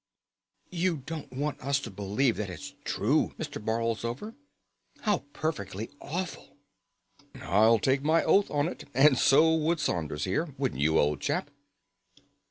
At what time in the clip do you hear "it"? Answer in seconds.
8.67-8.85